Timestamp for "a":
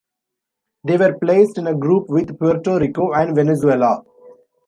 1.67-1.75